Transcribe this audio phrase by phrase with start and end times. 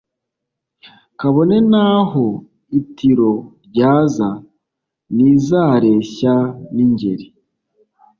[1.19, 2.25] Kabone n' aho
[2.79, 3.33] Itiro
[3.67, 4.29] ryaza,
[5.15, 6.35] Ntizareshya
[6.75, 7.25] n' Ingeri,